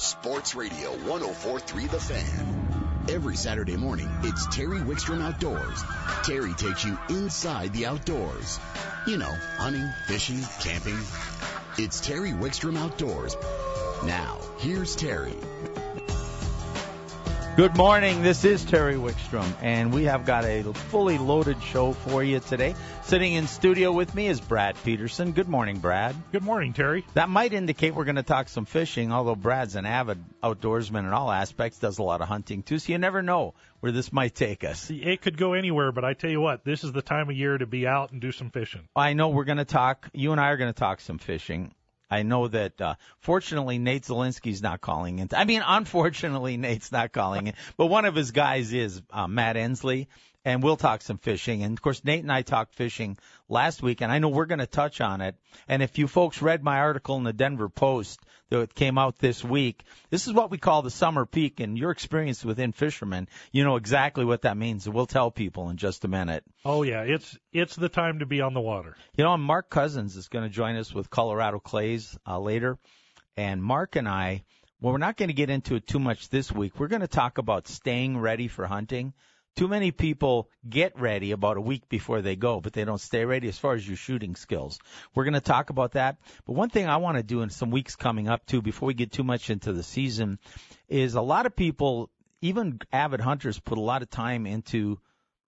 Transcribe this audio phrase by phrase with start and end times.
[0.00, 3.04] Sports Radio 1043 The Fan.
[3.10, 5.82] Every Saturday morning, it's Terry Wickstrom Outdoors.
[6.24, 8.58] Terry takes you inside the outdoors.
[9.06, 10.98] You know, hunting, fishing, camping.
[11.76, 13.36] It's Terry Wickstrom Outdoors.
[14.02, 15.36] Now, here's Terry.
[17.60, 18.22] Good morning.
[18.22, 22.74] This is Terry Wickstrom, and we have got a fully loaded show for you today.
[23.02, 25.32] Sitting in studio with me is Brad Peterson.
[25.32, 26.16] Good morning, Brad.
[26.32, 27.04] Good morning, Terry.
[27.12, 31.12] That might indicate we're going to talk some fishing, although Brad's an avid outdoorsman in
[31.12, 34.34] all aspects, does a lot of hunting too, so you never know where this might
[34.34, 34.90] take us.
[34.90, 37.58] It could go anywhere, but I tell you what, this is the time of year
[37.58, 38.88] to be out and do some fishing.
[38.96, 41.74] I know we're going to talk, you and I are going to talk some fishing.
[42.10, 45.28] I know that uh, fortunately Nate Zelinsky's not calling in.
[45.32, 49.56] I mean, unfortunately Nate's not calling in, but one of his guys is uh, Matt
[49.56, 50.08] Ensley,
[50.44, 51.62] and we'll talk some fishing.
[51.62, 53.18] And of course, Nate and I talked fishing
[53.48, 55.36] last week, and I know we're going to touch on it.
[55.68, 58.20] And if you folks read my article in the Denver Post
[58.58, 61.60] that came out this week, this is what we call the summer peak.
[61.60, 64.88] And your experience within fishermen, you know exactly what that means.
[64.88, 66.44] We'll tell people in just a minute.
[66.64, 68.96] Oh yeah, it's it's the time to be on the water.
[69.16, 72.78] You know, Mark Cousins is going to join us with Colorado Clays uh, later,
[73.36, 74.44] and Mark and I.
[74.80, 76.80] Well, we're not going to get into it too much this week.
[76.80, 79.12] We're going to talk about staying ready for hunting
[79.56, 83.24] too many people get ready about a week before they go, but they don't stay
[83.24, 84.78] ready as far as your shooting skills.
[85.14, 86.16] We're going to talk about that.
[86.46, 88.94] But one thing I want to do in some weeks coming up too, before we
[88.94, 90.38] get too much into the season,
[90.88, 94.98] is a lot of people, even avid hunters, put a lot of time into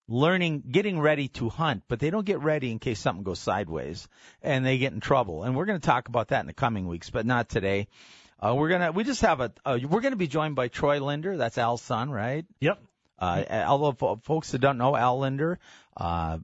[0.08, 4.08] learning, getting ready to hunt, but they don't get ready in case something goes sideways
[4.42, 5.44] and they get in trouble.
[5.44, 7.88] And we're going to talk about that in the coming weeks, but not today.
[8.44, 11.38] Uh, we're gonna, we just have a, uh, we're gonna be joined by Troy Lindner.
[11.38, 12.46] That's Al's son, right?
[12.60, 12.78] Yep.
[13.24, 15.60] Uh, although folks that don't know Al Lindner,
[15.96, 16.40] uh,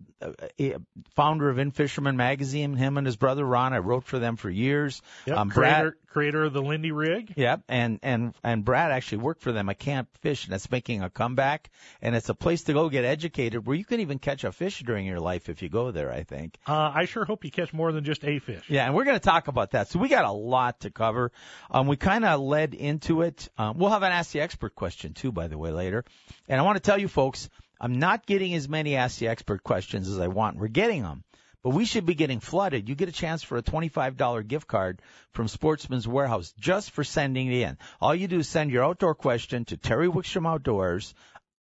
[1.16, 4.50] founder of In Fisherman magazine, him and his brother Ron, I wrote for them for
[4.50, 5.02] years.
[5.26, 7.34] Yep, um, creator, Brad, creator of the Lindy rig.
[7.36, 11.02] Yep, and and and Brad actually worked for them at Camp Fish, and it's making
[11.04, 11.70] a comeback.
[12.02, 14.80] And it's a place to go get educated, where you can even catch a fish
[14.80, 16.12] during your life if you go there.
[16.12, 16.58] I think.
[16.68, 18.70] Uh, I sure hope you catch more than just a fish.
[18.70, 19.88] Yeah, and we're going to talk about that.
[19.90, 21.32] So we got a lot to cover.
[21.72, 23.50] Um, we kind of led into it.
[23.58, 26.04] Um, we'll have an Ask the Expert question too, by the way, later.
[26.48, 29.64] And I want to tell you folks, I'm not getting as many Ask the Expert
[29.64, 30.58] questions as I want.
[30.58, 31.24] We're getting them
[31.64, 32.88] but we should be getting flooded.
[32.88, 35.02] You get a chance for a $25 gift card
[35.34, 37.78] from Sportsman's Warehouse just for sending it in.
[38.00, 41.14] All you do is send your outdoor question to Terry Wickstrom Outdoors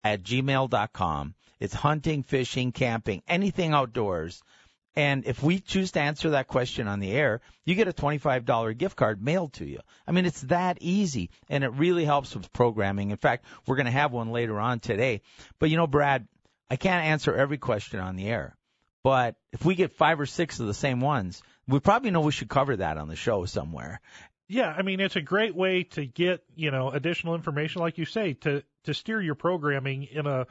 [0.03, 1.35] at gmail.com.
[1.59, 4.43] It's hunting, fishing, camping, anything outdoors.
[4.95, 8.77] And if we choose to answer that question on the air, you get a $25
[8.77, 9.79] gift card mailed to you.
[10.07, 13.11] I mean, it's that easy and it really helps with programming.
[13.11, 15.21] In fact, we're going to have one later on today.
[15.59, 16.27] But you know, Brad,
[16.69, 18.55] I can't answer every question on the air.
[19.03, 22.31] But if we get five or six of the same ones, we probably know we
[22.31, 24.01] should cover that on the show somewhere.
[24.47, 28.05] Yeah, I mean it's a great way to get you know additional information, like you
[28.05, 30.47] say, to to steer your programming in a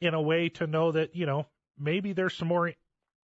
[0.00, 1.46] in a way to know that you know
[1.78, 2.72] maybe there's some more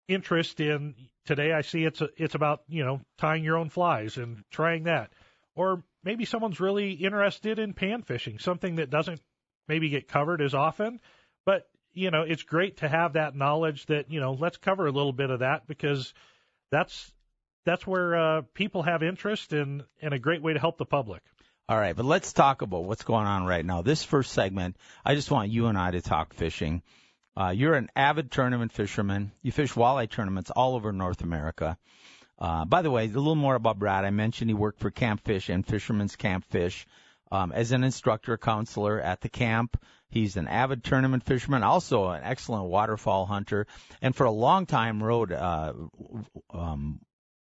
[0.08, 1.53] interest in today.
[1.53, 5.12] I see it's a, it's about you know tying your own flies and trying that,
[5.56, 9.22] or maybe someone's really interested in pan fishing, something that doesn't
[9.68, 11.00] maybe get covered as often,
[11.46, 14.92] but you know, it's great to have that knowledge that, you know, let's cover a
[14.92, 16.13] little bit of that because
[16.72, 17.12] that's
[17.66, 21.22] that's where uh, people have interest and and a great way to help the public.
[21.69, 23.81] All right, but let's talk about what's going on right now.
[23.81, 24.75] This first segment,
[25.06, 26.81] I just want you and I to talk fishing.
[27.35, 29.31] Uh, you're an avid tournament fisherman.
[29.41, 31.77] You fish walleye tournaments all over North America.
[32.38, 34.05] Uh, by the way, a little more about Brad.
[34.05, 36.85] I mentioned he worked for Camp Fish and Fisherman's Camp Fish
[37.31, 39.81] um, as an instructor counselor at the camp.
[40.09, 43.65] He's an avid tournament fisherman, also an excellent waterfowl hunter,
[44.01, 45.73] and for a long time rode uh,
[46.51, 47.00] um,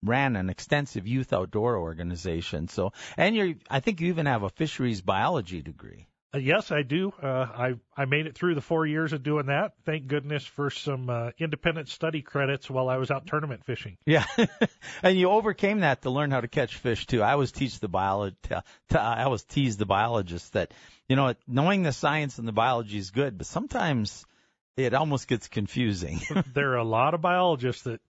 [0.03, 2.69] ran an extensive youth outdoor organization.
[2.69, 6.07] So, and you're, I think you even have a fisheries biology degree.
[6.33, 7.13] Uh, yes, I do.
[7.21, 9.73] Uh, I I made it through the four years of doing that.
[9.85, 13.97] Thank goodness for some uh, independent study credits while I was out tournament fishing.
[14.07, 14.25] Yeah,
[15.03, 17.23] and you overcame that to learn how to catch fish too.
[17.23, 18.47] I was teach the biologist.
[18.95, 20.73] I was tease the biologist that
[21.09, 24.25] you know knowing the science and the biology is good, but sometimes
[24.77, 26.21] it almost gets confusing.
[26.55, 28.01] there are a lot of biologists that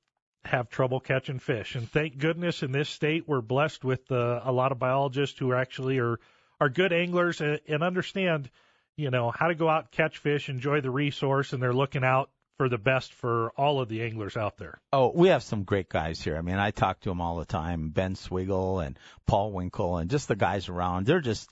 [0.43, 4.51] have trouble catching fish, and thank goodness in this state we're blessed with uh, a
[4.51, 6.19] lot of biologists who actually are
[6.61, 8.49] are good anglers and, and understand,
[8.95, 12.03] you know, how to go out, and catch fish, enjoy the resource, and they're looking
[12.03, 14.79] out for the best for all of the anglers out there.
[14.93, 16.37] Oh, we have some great guys here.
[16.37, 17.89] I mean, I talk to them all the time.
[17.89, 21.07] Ben Swigle and Paul Winkle and just the guys around.
[21.07, 21.49] They're just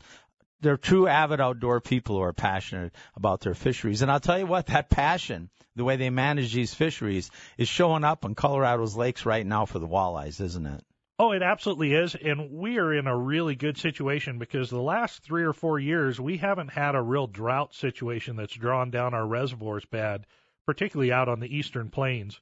[0.61, 4.03] they're true avid outdoor people who are passionate about their fisheries.
[4.03, 8.03] And I'll tell you what, that passion, the way they manage these fisheries, is showing
[8.03, 10.83] up on Colorado's lakes right now for the walleyes, isn't it?
[11.21, 12.15] Oh, it absolutely is.
[12.15, 16.17] And we are in a really good situation because the last three or four years,
[16.17, 20.25] we haven't had a real drought situation that's drawn down our reservoirs bad,
[20.65, 22.39] particularly out on the eastern plains.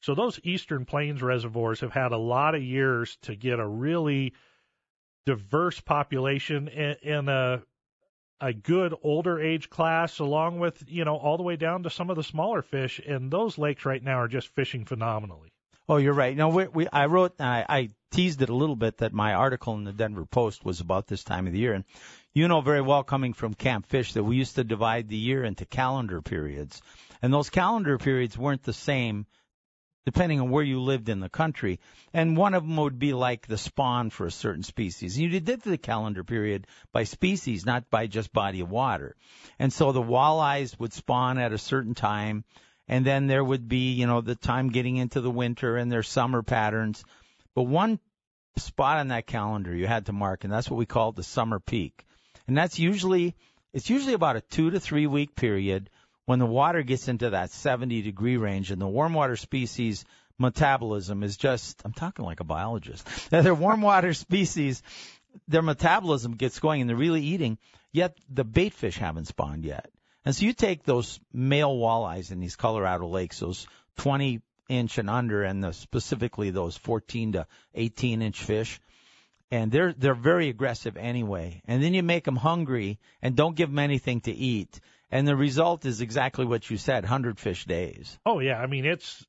[0.00, 4.34] So those eastern plains reservoirs have had a lot of years to get a really
[5.24, 7.62] diverse population in a
[8.40, 12.10] a good older age class along with you know all the way down to some
[12.10, 15.55] of the smaller fish and those lakes right now are just fishing phenomenally
[15.88, 16.36] Oh, you're right.
[16.36, 19.74] No, we, we I wrote, I, I teased it a little bit that my article
[19.74, 21.84] in the Denver Post was about this time of the year, and
[22.34, 25.44] you know very well, coming from Camp Fish, that we used to divide the year
[25.44, 26.82] into calendar periods,
[27.22, 29.26] and those calendar periods weren't the same
[30.06, 31.80] depending on where you lived in the country.
[32.14, 35.18] And one of them would be like the spawn for a certain species.
[35.18, 39.16] You did the calendar period by species, not by just body of water.
[39.58, 42.44] And so the walleyes would spawn at a certain time
[42.88, 46.02] and then there would be, you know, the time getting into the winter and their
[46.02, 47.04] summer patterns.
[47.54, 47.98] But one
[48.56, 51.58] spot on that calendar you had to mark, and that's what we call the summer
[51.58, 52.04] peak.
[52.46, 53.34] And that's usually,
[53.72, 55.90] it's usually about a two to three week period
[56.26, 60.04] when the water gets into that 70 degree range and the warm water species
[60.38, 63.08] metabolism is just, I'm talking like a biologist.
[63.30, 64.82] They're warm water species,
[65.48, 67.58] their metabolism gets going and they're really eating,
[67.92, 69.90] yet the bait fish haven't spawned yet.
[70.26, 73.68] And so you take those male walleyes in these Colorado lakes, those
[73.98, 77.46] 20 inch and under, and the, specifically those 14 to
[77.76, 78.80] 18 inch fish,
[79.52, 81.62] and they're they're very aggressive anyway.
[81.66, 84.80] And then you make them hungry and don't give them anything to eat,
[85.12, 88.18] and the result is exactly what you said: 100 fish days.
[88.26, 89.24] Oh yeah, I mean it's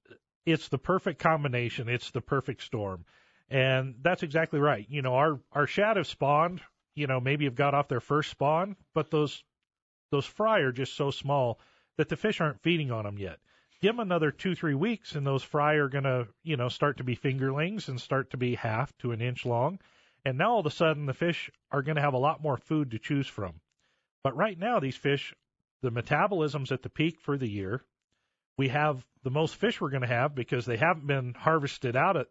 [0.48, 1.90] it's the perfect combination.
[1.90, 3.06] It's the perfect storm,
[3.52, 4.88] and that's exactly right.
[4.90, 6.62] You know, our our shad have spawned.
[6.96, 9.44] You know, maybe have got off their first spawn, but those
[10.12, 11.60] those fry are just so small
[11.98, 13.40] that the fish aren't feeding on them yet.
[13.82, 16.98] Give them another two, three weeks, and those fry are going to, you know, start
[16.98, 19.80] to be fingerlings and start to be half to an inch long.
[20.26, 22.58] And now all of a sudden, the fish are going to have a lot more
[22.58, 23.62] food to choose from.
[24.24, 25.34] But right now, these fish,
[25.84, 27.84] the metabolism's at the peak for the year.
[28.58, 32.18] We have the most fish we're going to have because they haven't been harvested out
[32.18, 32.28] at,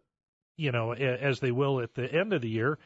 [0.57, 2.77] you know, as they will at the end of the year.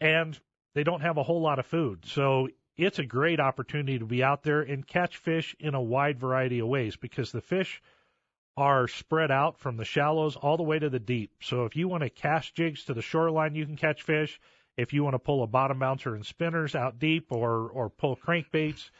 [0.00, 0.38] And
[0.74, 2.04] they don't have a whole lot of food.
[2.06, 6.18] So it's a great opportunity to be out there and catch fish in a wide
[6.18, 7.82] variety of ways because the fish
[8.56, 11.32] are spread out from the shallows all the way to the deep.
[11.40, 14.40] So if you want to cast jigs to the shoreline, you can catch fish.
[14.76, 18.16] If you want to pull a bottom bouncer and spinners out deep or, or pull
[18.16, 18.90] crankbaits,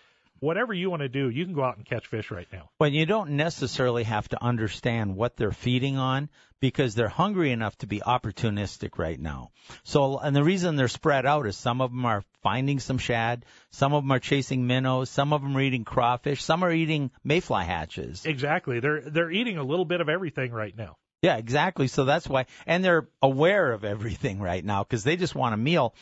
[0.45, 2.71] whatever you want to do, you can go out and catch fish right now.
[2.79, 6.29] Well, you don't necessarily have to understand what they're feeding on
[6.61, 9.51] because they're hungry enough to be opportunistic right now.
[9.83, 13.45] So, and the reason they're spread out is some of them are finding some shad,
[13.71, 17.11] some of them are chasing minnows, some of them are eating crawfish, some are eating
[17.25, 18.25] mayfly hatches.
[18.25, 18.81] Exactly.
[18.81, 20.97] They're they're eating a little bit of everything right now.
[21.25, 21.89] Yeah, exactly.
[21.89, 25.57] So that's why, and they're aware of everything right now because they just want a
[25.57, 25.95] meal.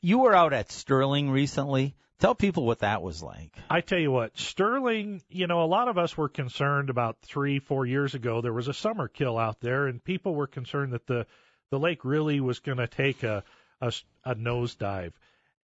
[0.00, 1.96] You were out at Sterling recently.
[2.20, 3.56] Tell people what that was like.
[3.70, 7.58] I tell you what, Sterling, you know, a lot of us were concerned about three,
[7.58, 8.40] four years ago.
[8.40, 11.26] There was a summer kill out there, and people were concerned that the,
[11.70, 13.44] the lake really was going to take a,
[13.80, 13.92] a,
[14.24, 15.12] a nosedive.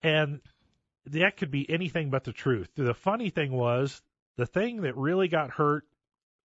[0.02, 0.40] And
[1.06, 2.68] that could be anything but the truth.
[2.74, 4.02] The funny thing was,
[4.36, 5.84] the thing that really got hurt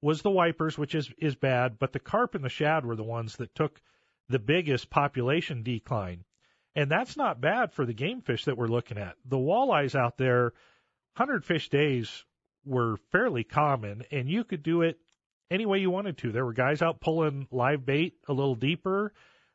[0.01, 3.04] was the wipers, which is, is bad, but the carp and the shad were the
[3.04, 3.81] ones that took
[4.30, 6.24] the biggest population decline.
[6.77, 9.15] And that's not bad for the game fish that we're looking at.
[9.25, 10.53] The walleyes out there,
[11.15, 12.24] 100 fish days
[12.63, 15.00] were fairly common, and you could do it
[15.50, 16.31] any way you wanted to.
[16.31, 19.12] There were guys out pulling live bait a little deeper.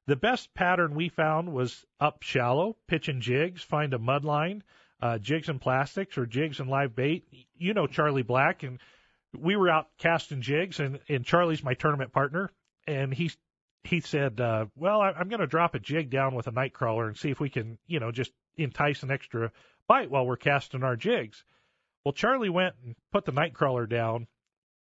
[0.09, 4.64] The best pattern we found was up shallow, pitching jigs, find a mud line,
[5.00, 7.25] uh, jigs and plastics or jigs and live bait.
[7.57, 8.81] You know Charlie Black, and
[9.33, 12.50] we were out casting jigs, and, and Charlie's my tournament partner,
[12.88, 13.31] and he
[13.85, 16.73] he said, uh, "Well, I, I'm going to drop a jig down with a night
[16.73, 19.51] crawler and see if we can, you know, just entice an extra
[19.89, 21.45] bite while we're casting our jigs."
[22.05, 24.27] Well, Charlie went and put the night crawler down,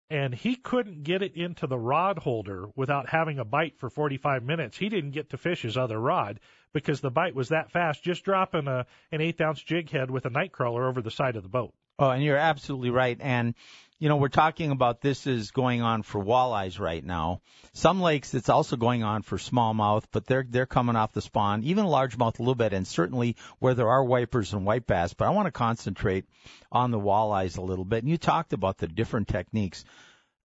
[0.10, 4.44] and he couldn't get it into the rod holder without having a bite for 45
[4.44, 4.78] minutes.
[4.78, 6.40] He didn't get to fish his other rod
[6.74, 10.26] because the bite was that fast, just dropping a an eighth ounce jig head with
[10.26, 11.74] a night crawler over the side of the boat.
[12.00, 13.18] Oh, and you're absolutely right.
[13.20, 13.56] And
[14.02, 17.42] you know, we're talking about this is going on for walleyes right now.
[17.74, 21.64] Some lakes it's also going on for smallmouth, but they're they're coming off the spawn,
[21.64, 25.14] even largemouth a little bit, and certainly where there are wipers and white bass.
[25.14, 26.26] But I want to concentrate
[26.72, 28.00] on the walleyes a little bit.
[28.00, 29.86] And you talked about the different techniques.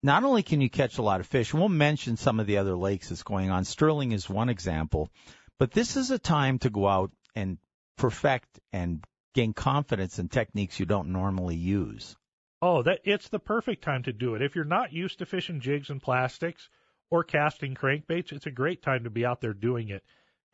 [0.01, 2.75] Not only can you catch a lot of fish, we'll mention some of the other
[2.75, 3.63] lakes that's going on.
[3.63, 5.11] Sterling is one example,
[5.59, 7.59] but this is a time to go out and
[7.95, 9.03] perfect and
[9.35, 12.15] gain confidence in techniques you don't normally use.
[12.61, 14.41] Oh, that it's the perfect time to do it.
[14.41, 16.67] If you're not used to fishing jigs and plastics
[17.11, 20.03] or casting crankbaits, it's a great time to be out there doing it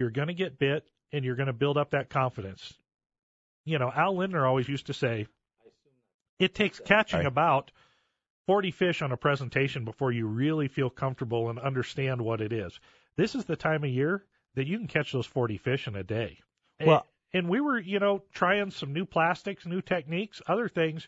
[0.02, 0.84] you're going to get bit
[1.14, 2.74] and you're going to build up that confidence.
[3.66, 5.28] You know, Al Lindner always used to say,
[6.40, 7.72] it takes catching about
[8.48, 12.80] 40 fish on a presentation before you really feel comfortable and understand what it is.
[13.16, 16.04] This is the time of year that you can catch those 40 fish in a
[16.04, 16.40] day.
[16.84, 21.08] Well- and, we were, you know, trying some new plastics, new techniques, other things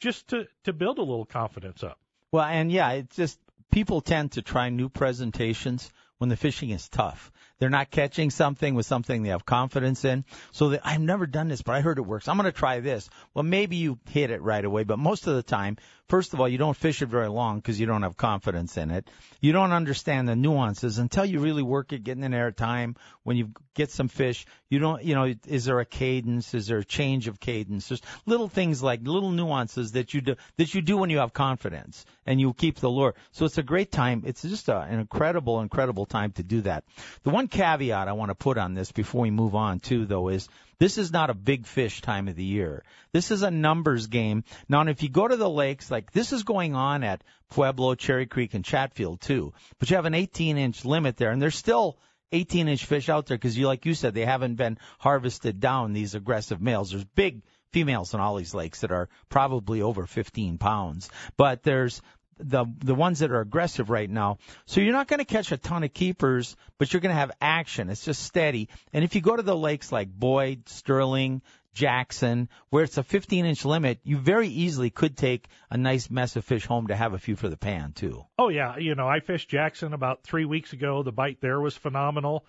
[0.00, 1.98] just to to build a little confidence up.
[2.32, 3.38] Well, and yeah, it's just
[3.70, 7.30] people tend to try new presentations when the fishing is tough.
[7.60, 10.24] They're not catching something with something they have confidence in.
[10.50, 12.26] So I've never done this, but I heard it works.
[12.26, 13.08] I'm going to try this.
[13.34, 15.76] Well, maybe you hit it right away, but most of the time,
[16.08, 18.90] first of all, you don't fish it very long because you don't have confidence in
[18.90, 19.08] it.
[19.40, 22.96] You don't understand the nuances until you really work at getting in there time.
[23.22, 26.54] When you get some fish, you don't, you know, is there a cadence?
[26.54, 27.88] Is there a change of cadence?
[27.88, 31.34] There's little things like little nuances that you do, that you do when you have
[31.34, 33.14] confidence and you keep the lure.
[33.32, 34.22] So it's a great time.
[34.26, 36.84] It's just a, an incredible, incredible time to do that.
[37.22, 40.28] The one caveat I want to put on this before we move on too, though,
[40.28, 42.82] is this is not a big fish time of the year.
[43.12, 44.44] This is a numbers game.
[44.68, 48.26] Now, if you go to the lakes, like this is going on at Pueblo, Cherry
[48.26, 51.98] Creek, and Chatfield too, but you have an 18 inch limit there, and there's still
[52.32, 55.92] 18 inch fish out there because you, like you said, they haven't been harvested down
[55.92, 56.90] these aggressive males.
[56.90, 57.42] There's big
[57.72, 62.02] females in all these lakes that are probably over 15 pounds, but there's
[62.42, 64.38] the the ones that are aggressive right now.
[64.66, 67.32] So you're not going to catch a ton of keepers, but you're going to have
[67.40, 67.90] action.
[67.90, 68.68] It's just steady.
[68.92, 71.42] And if you go to the lakes like Boyd, Sterling,
[71.72, 76.36] Jackson, where it's a 15 inch limit, you very easily could take a nice mess
[76.36, 78.24] of fish home to have a few for the pan too.
[78.38, 81.02] Oh yeah, you know, I fished Jackson about three weeks ago.
[81.02, 82.44] The bite there was phenomenal,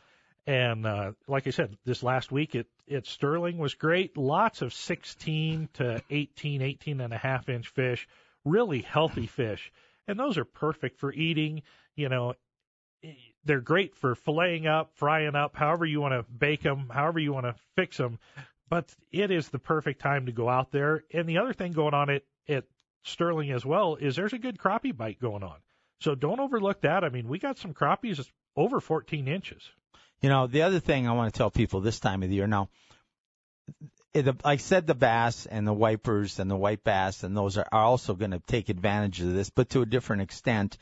[0.48, 4.18] and uh, like I said, this last week it at Sterling was great.
[4.18, 8.08] Lots of 16 to 18, 18 and a half inch fish,
[8.46, 9.72] really healthy fish,
[10.08, 11.64] and those are perfect for eating.
[11.96, 12.36] You know,
[13.44, 17.34] they're great for filleting up, frying up, however you want to bake them, however you
[17.34, 18.20] want to fix them.
[18.70, 21.04] But it is the perfect time to go out there.
[21.14, 22.64] And the other thing going on at, at
[23.04, 25.58] Sterling as well is there's a good crappie bite going on.
[26.00, 27.04] So don't overlook that.
[27.04, 29.62] I mean, we got some crappies over 14 inches.
[30.22, 32.48] You know, the other thing I want to tell people this time of the year
[32.48, 32.70] now,
[34.14, 37.68] it, I said, the bass and the wipers and the white bass and those are,
[37.72, 40.78] are also going to take advantage of this, but to a different extent.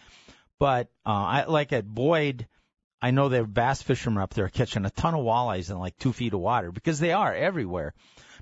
[0.57, 2.47] But uh, I like at Boyd,
[3.01, 5.97] I know there are bass fishermen up there catching a ton of walleyes in like
[5.97, 7.93] two feet of water because they are everywhere.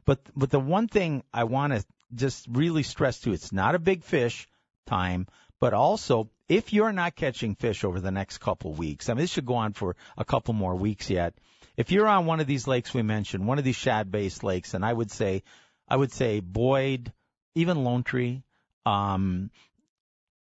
[0.05, 3.79] But but the one thing I want to just really stress too, it's not a
[3.79, 4.47] big fish
[4.87, 5.27] time,
[5.59, 9.31] but also if you're not catching fish over the next couple weeks, I mean this
[9.31, 11.35] should go on for a couple more weeks yet.
[11.77, 14.83] If you're on one of these lakes we mentioned, one of these shad-based lakes, and
[14.83, 15.43] I would say,
[15.87, 17.13] I would say Boyd,
[17.53, 18.43] even Lone Tree,
[18.85, 19.51] um,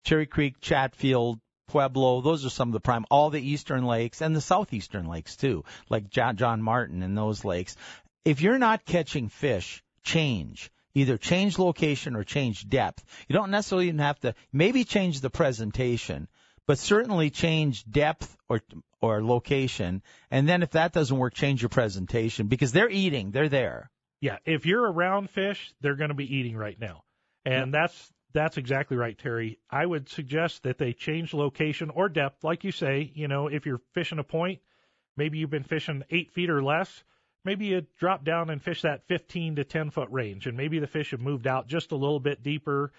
[0.05, 1.39] Cherry Creek, Chatfield,
[1.69, 5.37] Pueblo, those are some of the prime, all the eastern lakes and the southeastern lakes
[5.37, 7.77] too, like John, John Martin and those lakes.
[8.25, 10.71] If you're not catching fish, change.
[10.95, 13.05] Either change location or change depth.
[13.29, 16.27] You don't necessarily even have to, maybe change the presentation,
[16.67, 18.63] but certainly change depth or,
[19.01, 20.03] or location.
[20.31, 23.91] And then if that doesn't work, change your presentation because they're eating, they're there.
[24.21, 27.05] Yeah, if you're around fish, they're going to be eating right now.
[27.45, 29.59] And that's that's exactly right, Terry.
[29.71, 33.11] I would suggest that they change location or depth, like you say.
[33.15, 34.61] You know, if you're fishing a point,
[35.17, 37.05] maybe you've been fishing eight feet or less.
[37.45, 40.89] Maybe you drop down and fish that 15 to 10 foot range, and maybe the
[40.89, 42.93] fish have moved out just a little bit deeper.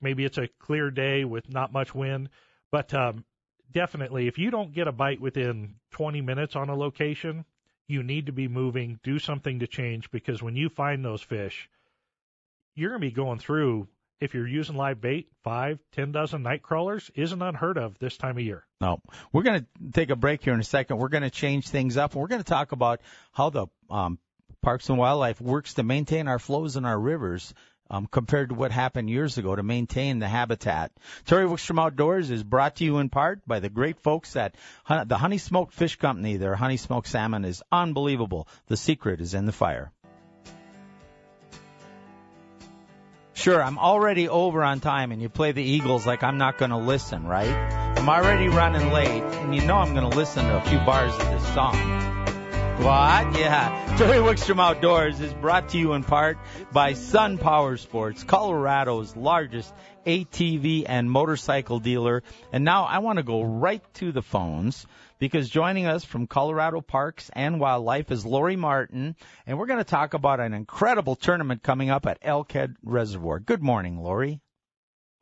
[0.00, 2.28] Maybe it's a clear day with not much wind,
[2.72, 3.24] but um,
[3.72, 7.44] definitely, if you don't get a bite within 20 minutes on a location,
[7.88, 11.68] you need to be moving, do something to change because when you find those fish,
[12.74, 13.88] you're going to be going through
[14.20, 18.38] if you're using live bait, five, ten dozen night crawlers isn't unheard of this time
[18.38, 18.64] of year.
[18.80, 19.00] No,
[19.32, 20.96] we're going to take a break here in a second.
[20.96, 22.12] We're going to change things up.
[22.12, 23.00] and We're going to talk about
[23.32, 24.18] how the um,
[24.62, 27.52] Parks and Wildlife works to maintain our flows in our rivers
[27.90, 30.92] um, compared to what happened years ago to maintain the habitat.
[31.24, 35.08] Terry Wickstrom Outdoors is brought to you in part by the great folks at Hun-
[35.08, 36.36] the Honey Smoked Fish Company.
[36.36, 38.48] Their honey smoked salmon is unbelievable.
[38.66, 39.92] The secret is in the fire.
[43.34, 46.70] Sure, I'm already over on time and you play the Eagles like I'm not going
[46.70, 47.50] to listen, right?
[47.98, 51.12] I'm already running late and you know I'm going to listen to a few bars
[51.12, 52.15] of this song.
[52.78, 53.38] What?
[53.38, 53.96] Yeah.
[53.96, 56.38] Terry Wickstrom Outdoors is brought to you in part
[56.72, 59.74] by Sun Power Sports, Colorado's largest
[60.06, 62.22] ATV and motorcycle dealer.
[62.52, 64.86] And now I want to go right to the phones
[65.18, 69.16] because joining us from Colorado Parks and Wildlife is Lori Martin,
[69.46, 73.40] and we're going to talk about an incredible tournament coming up at Elkhead Reservoir.
[73.40, 74.40] Good morning, Lori.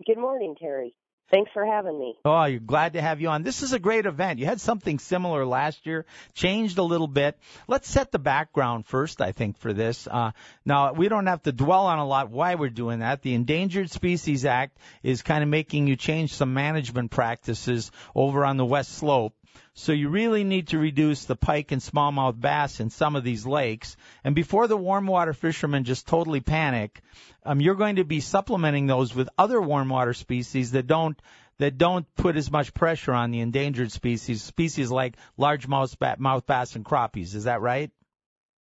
[0.05, 0.97] Good morning, Terry.
[1.31, 2.17] Thanks for having me.
[2.25, 3.43] Oh, you're glad to have you on.
[3.43, 4.39] This is a great event.
[4.39, 6.05] You had something similar last year,
[6.35, 7.39] changed a little bit.
[7.67, 10.07] Let's set the background first, I think, for this.
[10.07, 10.33] Uh,
[10.65, 13.23] now, we don't have to dwell on a lot why we're doing that.
[13.23, 18.57] The Endangered Species Act is kind of making you change some management practices over on
[18.57, 19.35] the West Slope.
[19.75, 23.45] So you really need to reduce the pike and smallmouth bass in some of these
[23.45, 23.97] lakes.
[24.23, 27.03] And before the warm water fishermen just totally panic,
[27.45, 31.21] um, you're going to be supplementing those with other warm water species that don't
[31.59, 36.75] that don't put as much pressure on the endangered species, species like largemouth mouth bass
[36.75, 37.35] and crappies.
[37.35, 37.91] Is that right?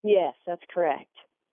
[0.02, 1.06] Yes, that's correct.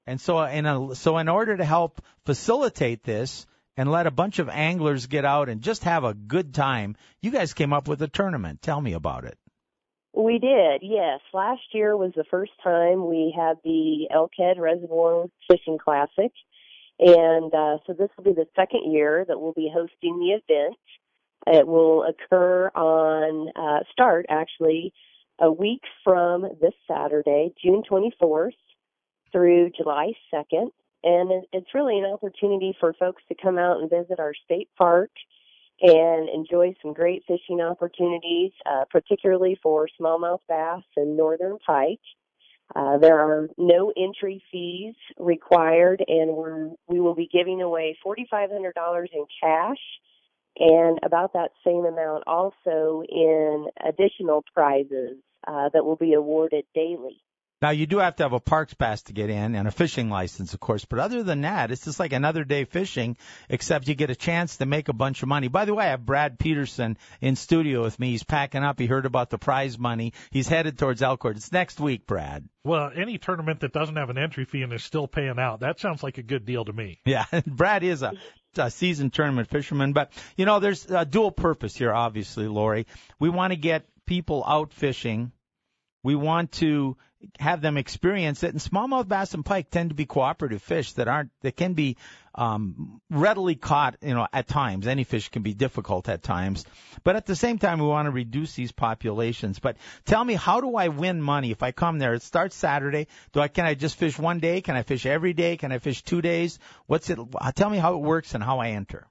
[0.05, 3.45] And so, in a, so in order to help facilitate this
[3.77, 7.31] and let a bunch of anglers get out and just have a good time, you
[7.31, 8.61] guys came up with a tournament.
[8.61, 9.37] Tell me about it.
[10.13, 11.19] We did, yes.
[11.31, 16.31] Last year was the first time we had the Elkhead Reservoir Fishing Classic.
[16.99, 20.75] And uh, so this will be the second year that we'll be hosting the event.
[21.45, 24.91] It will occur on, uh, start actually
[25.39, 28.51] a week from this Saturday, June 24th
[29.31, 30.71] through July 2nd.
[31.07, 35.09] And it's really an opportunity for folks to come out and visit our state park
[35.79, 42.01] and enjoy some great fishing opportunities, uh, particularly for smallmouth bass and northern pike.
[42.75, 49.05] Uh, there are no entry fees required, and we're, we will be giving away $4,500
[49.13, 49.77] in cash
[50.59, 55.15] and about that same amount also in additional prizes
[55.47, 57.21] uh, that will be awarded daily.
[57.59, 60.11] Now you do have to have a parks pass to get in and a fishing
[60.11, 60.85] license, of course.
[60.85, 63.17] But other than that, it's just like another day fishing,
[63.49, 65.47] except you get a chance to make a bunch of money.
[65.47, 68.11] By the way, I have Brad Peterson in studio with me.
[68.11, 68.79] He's packing up.
[68.79, 70.13] He heard about the prize money.
[70.29, 71.35] He's headed towards Elkhorn.
[71.35, 72.47] It's next week, Brad.
[72.63, 75.79] Well, any tournament that doesn't have an entry fee and is still paying out, that
[75.79, 76.99] sounds like a good deal to me.
[77.05, 78.13] Yeah, Brad is a,
[78.55, 81.91] a seasoned tournament fisherman, but you know, there's a dual purpose here.
[81.91, 82.85] Obviously, Lori,
[83.19, 85.31] we want to get people out fishing.
[86.03, 86.97] We want to
[87.39, 88.51] have them experience it.
[88.51, 91.97] And smallmouth bass and pike tend to be cooperative fish that aren't that can be
[92.35, 93.97] um, readily caught.
[94.01, 96.65] You know, at times any fish can be difficult at times,
[97.03, 99.59] but at the same time we want to reduce these populations.
[99.59, 102.13] But tell me, how do I win money if I come there?
[102.13, 103.07] It starts Saturday.
[103.33, 104.61] Do I can I just fish one day?
[104.61, 105.57] Can I fish every day?
[105.57, 106.59] Can I fish two days?
[106.85, 107.19] What's it?
[107.55, 109.07] Tell me how it works and how I enter.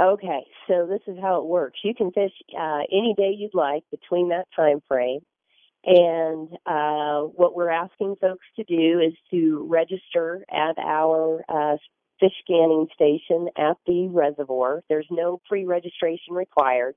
[0.00, 1.78] Okay, so this is how it works.
[1.84, 5.20] You can fish uh, any day you'd like between that time frame.
[5.86, 11.76] And uh, what we're asking folks to do is to register at our uh,
[12.20, 14.82] fish scanning station at the reservoir.
[14.88, 16.94] There's no pre-registration required.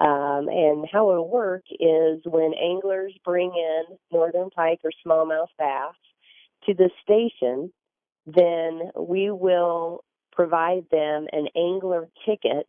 [0.00, 5.94] Um, and how it'll work is when anglers bring in northern pike or smallmouth bass
[6.66, 7.72] to the station,
[8.24, 12.66] then we will provide them an angler ticket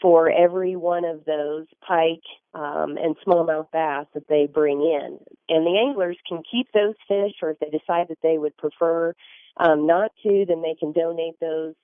[0.00, 2.22] for every one of those pike
[2.54, 5.18] um, and smallmouth bass that they bring in.
[5.48, 9.14] And the anglers can keep those fish, or if they decide that they would prefer
[9.56, 11.74] um, not to, then they can donate those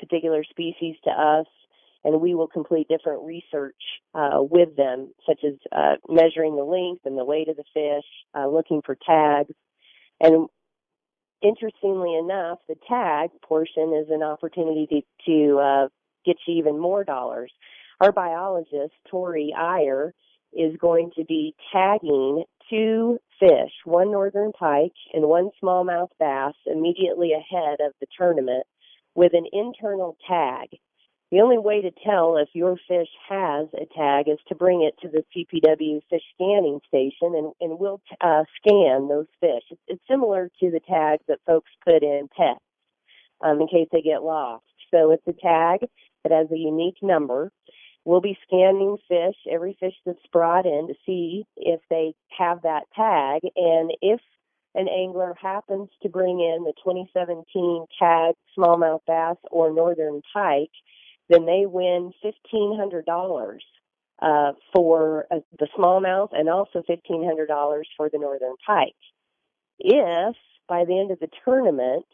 [0.00, 1.46] particular species to us,
[2.04, 3.74] and we will complete different research
[4.14, 8.06] uh, with them, such as uh, measuring the length and the weight of the fish,
[8.34, 9.54] uh, looking for tags,
[10.20, 10.48] and
[11.42, 15.58] interestingly enough, the tag portion is an opportunity to, to
[16.28, 17.52] uh, get you even more dollars.
[18.00, 20.14] Our biologist, Tory Eyre,
[20.52, 27.32] is going to be tagging two fish, one northern pike and one smallmouth bass, immediately
[27.32, 28.66] ahead of the tournament
[29.14, 30.68] with an internal tag.
[31.30, 34.94] The only way to tell if your fish has a tag is to bring it
[35.02, 39.62] to the CPW fish scanning station and, and we'll uh, scan those fish.
[39.70, 42.60] It's, it's similar to the tags that folks put in pets
[43.44, 44.64] um, in case they get lost.
[44.90, 45.80] So it's a tag
[46.22, 47.50] that has a unique number.
[48.04, 52.84] We'll be scanning fish, every fish that's brought in to see if they have that
[52.96, 53.42] tag.
[53.54, 54.20] And if
[54.74, 60.70] an angler happens to bring in the 2017 tag smallmouth bass or northern pike,
[61.28, 63.58] then they win $1,500
[64.20, 68.94] uh, for uh, the smallmouth and also $1,500 for the northern pike.
[69.78, 70.36] If
[70.68, 72.06] by the end of the tournament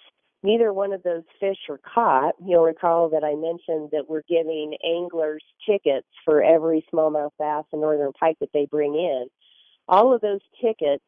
[0.45, 2.35] neither one of those fish are caught.
[2.45, 7.81] You'll recall that I mentioned that we're giving anglers tickets for every smallmouth bass and
[7.81, 9.27] northern pike that they bring in.
[9.89, 11.05] All of those tickets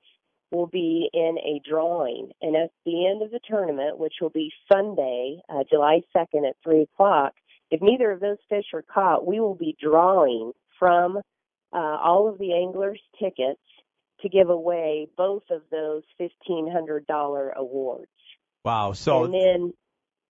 [0.51, 4.53] will be in a drawing, and at the end of the tournament, which will be
[4.73, 7.35] Sunday, uh, July 2nd at 3 o'clock,
[7.71, 11.19] if neither of those fish are caught, we will be drawing from
[11.73, 13.61] uh, all of the anglers' tickets
[14.21, 18.11] to give away both of those $1,500 awards.
[18.67, 18.93] Wow.
[18.95, 19.73] So and then,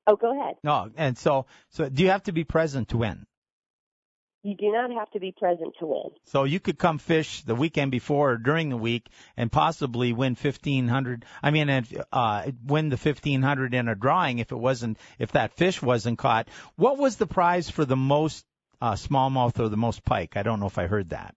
[0.06, 0.56] oh, go ahead.
[0.62, 3.26] No, and so so do you have to be present to win?
[4.42, 6.10] You do not have to be present to win.
[6.24, 10.34] So you could come fish the weekend before or during the week and possibly win
[10.34, 11.24] fifteen hundred.
[11.42, 11.70] I mean,
[12.12, 16.18] uh, win the fifteen hundred in a drawing if it wasn't if that fish wasn't
[16.18, 16.48] caught.
[16.76, 18.44] What was the prize for the most
[18.82, 20.36] uh, smallmouth or the most pike?
[20.36, 21.34] I don't know if I heard that.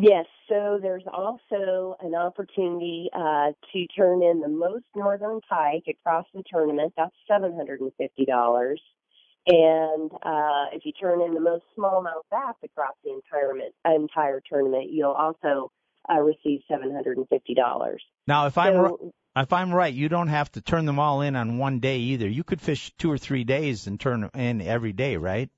[0.00, 6.24] Yes, so there's also an opportunity uh, to turn in the most northern pike across
[6.32, 6.92] the tournament.
[6.96, 8.80] That's seven hundred and fifty dollars.
[9.48, 14.88] And uh, if you turn in the most smallmouth bass across the entire entire tournament,
[14.92, 15.72] you'll also
[16.08, 18.00] uh, receive seven hundred and fifty dollars.
[18.28, 21.58] Now, if I'm if I'm right, you don't have to turn them all in on
[21.58, 22.28] one day either.
[22.28, 25.50] You could fish two or three days and turn in every day, right?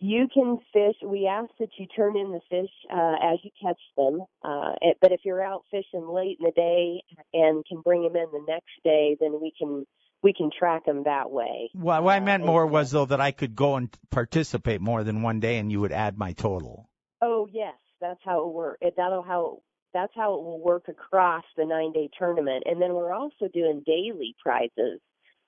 [0.00, 0.96] You can fish.
[1.04, 4.20] We ask that you turn in the fish uh, as you catch them.
[4.42, 7.02] Uh, but if you're out fishing late in the day
[7.32, 9.86] and can bring them in the next day, then we can
[10.22, 11.70] we can track them that way.
[11.74, 15.04] Well, what I meant uh, more was though that I could go and participate more
[15.04, 16.88] than one day, and you would add my total.
[17.22, 18.80] Oh yes, that's how it works.
[18.96, 19.60] That'll how
[19.94, 22.64] that's how it will work across the nine day tournament.
[22.66, 25.00] And then we're also doing daily prizes.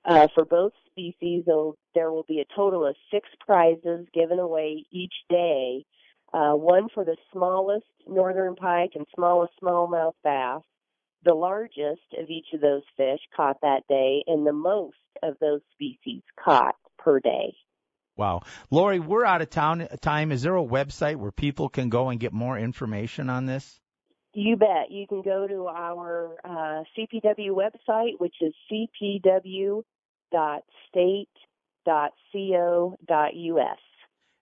[0.07, 1.45] Uh, for both species,
[1.95, 5.85] there will be a total of six prizes given away each day.
[6.33, 10.63] Uh, one for the smallest northern pike and smallest smallmouth bass,
[11.25, 15.61] the largest of each of those fish caught that day and the most of those
[15.73, 17.53] species caught per day.
[18.17, 18.43] Wow.
[18.71, 20.31] Lori, we're out of town time.
[20.31, 23.81] Is there a website where people can go and get more information on this?
[24.35, 24.91] You bet.
[24.91, 28.55] You can go to our uh, CPW website, which is
[30.35, 31.27] cpw.state.co.us.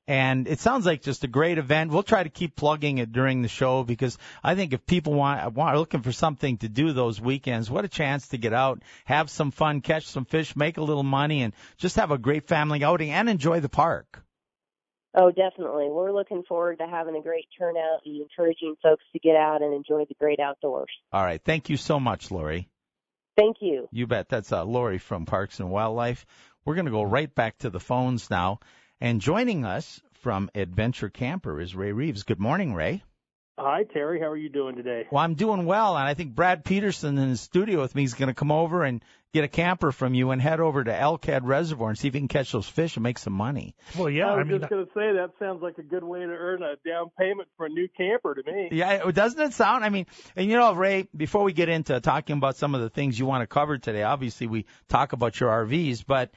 [0.06, 1.90] And it sounds like just a great event.
[1.90, 5.54] We'll try to keep plugging it during the show because I think if people want,
[5.54, 8.82] want are looking for something to do those weekends, what a chance to get out,
[9.06, 12.46] have some fun, catch some fish, make a little money, and just have a great
[12.48, 14.22] family outing and enjoy the park.
[15.16, 15.88] Oh, definitely.
[15.88, 19.72] We're looking forward to having a great turnout and encouraging folks to get out and
[19.72, 20.90] enjoy the great outdoors.
[21.12, 21.40] All right.
[21.42, 22.68] Thank you so much, Lori.
[23.36, 23.88] Thank you.
[23.90, 24.28] You bet.
[24.28, 26.26] That's uh, Lori from Parks and Wildlife.
[26.64, 28.60] We're going to go right back to the phones now.
[29.00, 32.22] And joining us from Adventure Camper is Ray Reeves.
[32.22, 33.02] Good morning, Ray.
[33.58, 34.18] Hi, Terry.
[34.18, 35.06] How are you doing today?
[35.10, 38.14] Well, I'm doing well, and I think Brad Peterson in the studio with me is
[38.14, 41.40] going to come over and get a camper from you and head over to Elkhead
[41.42, 43.74] Reservoir and see if he can catch those fish and make some money.
[43.98, 46.04] Well, yeah, I was I mean, just going to say that sounds like a good
[46.04, 48.68] way to earn a down payment for a new camper to me.
[48.70, 49.84] Yeah, doesn't it sound?
[49.84, 52.88] I mean, and you know, Ray, before we get into talking about some of the
[52.88, 56.30] things you want to cover today, obviously we talk about your RVs, but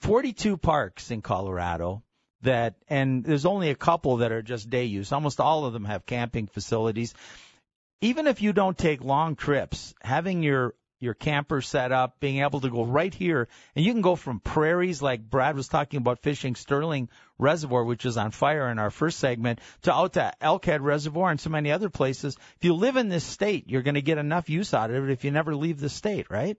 [0.00, 2.02] 42 parks in Colorado
[2.42, 5.12] that, and there's only a couple that are just day use.
[5.12, 7.14] Almost all of them have camping facilities.
[8.00, 12.60] Even if you don't take long trips, having your your camper set up, being able
[12.60, 16.18] to go right here, and you can go from prairies like Brad was talking about
[16.20, 20.80] fishing Sterling Reservoir, which is on fire in our first segment, to out to Elkhead
[20.80, 22.36] Reservoir and so many other places.
[22.56, 25.12] If you live in this state, you're going to get enough use out of it
[25.12, 26.56] if you never leave the state, right?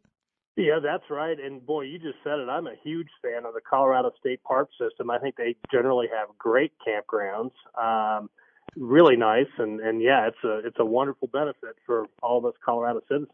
[0.56, 1.38] Yeah, that's right.
[1.38, 2.48] And boy, you just said it.
[2.48, 5.12] I'm a huge fan of the Colorado State Park system.
[5.12, 7.52] I think they generally have great campgrounds.
[7.78, 8.30] Um,
[8.76, 12.54] really nice and and yeah it's a it's a wonderful benefit for all of us
[12.64, 13.32] colorado citizens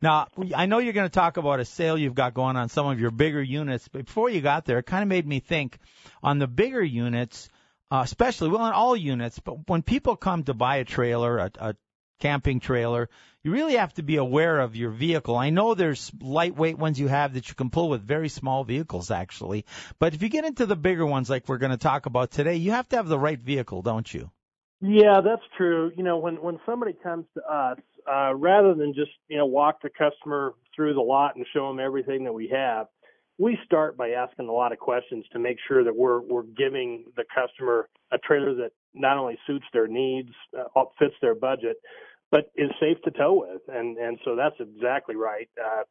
[0.00, 2.86] now i know you're going to talk about a sale you've got going on some
[2.86, 5.78] of your bigger units but before you got there it kind of made me think
[6.22, 7.48] on the bigger units
[7.90, 11.50] uh, especially well on all units but when people come to buy a trailer a,
[11.58, 11.76] a
[12.22, 13.08] camping trailer,
[13.42, 15.34] you really have to be aware of your vehicle.
[15.34, 19.10] I know there's lightweight ones you have that you can pull with very small vehicles
[19.10, 19.66] actually,
[19.98, 22.54] but if you get into the bigger ones like we're going to talk about today,
[22.54, 24.30] you have to have the right vehicle, don't you?
[24.82, 25.92] Yeah, that's true.
[25.96, 27.78] You know, when when somebody comes to us,
[28.10, 31.80] uh, rather than just you know walk the customer through the lot and show them
[31.80, 32.88] everything that we have,
[33.38, 37.06] we start by asking a lot of questions to make sure that we're we're giving
[37.16, 41.78] the customer a trailer that not only suits their needs, uh, fits their budget,
[42.32, 43.62] but is safe to tow with.
[43.68, 45.48] And and so that's exactly right.
[45.64, 45.84] Uh,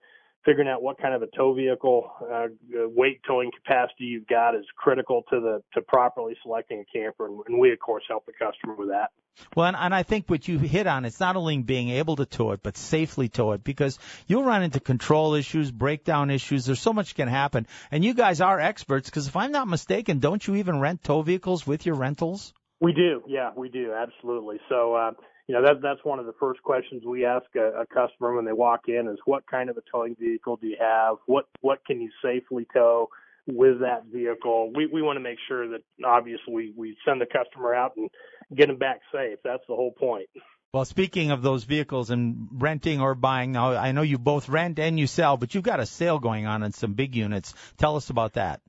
[0.45, 4.65] figuring out what kind of a tow vehicle uh, weight towing capacity you've got is
[4.75, 8.33] critical to the to properly selecting a camper, and, and we of course help the
[8.33, 9.11] customer with that.
[9.55, 12.25] Well, and, and I think what you hit on, it's not only being able to
[12.25, 16.65] tow it, but safely tow it, because you'll run into control issues, breakdown issues.
[16.65, 19.09] There's so much can happen, and you guys are experts.
[19.09, 22.53] Because if I'm not mistaken, don't you even rent tow vehicles with your rentals?
[22.81, 24.59] We do, yeah, we do, absolutely.
[24.67, 25.11] So, uh,
[25.51, 28.45] you know, that, that's one of the first questions we ask a, a customer when
[28.45, 31.17] they walk in is what kind of a towing vehicle do you have?
[31.25, 33.09] What, what can you safely tow
[33.47, 34.71] with that vehicle?
[34.73, 38.09] We, we want to make sure that obviously we, send the customer out and
[38.55, 39.39] get them back safe.
[39.43, 40.29] That's the whole point.
[40.73, 44.79] Well, speaking of those vehicles and renting or buying, now I know you both rent
[44.79, 47.53] and you sell, but you've got a sale going on in some big units.
[47.75, 48.61] Tell us about that.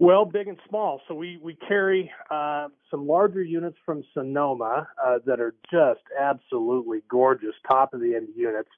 [0.00, 1.00] Well, big and small.
[1.06, 7.02] So we we carry uh, some larger units from Sonoma uh, that are just absolutely
[7.08, 8.68] gorgeous, top of the end units.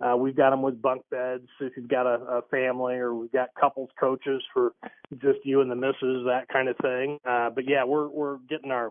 [0.00, 3.30] Uh, we've got them with bunk beds if you've got a, a family, or we've
[3.30, 4.72] got couples coaches for
[5.18, 7.18] just you and the missus, that kind of thing.
[7.24, 8.90] Uh, but yeah, we're we're getting our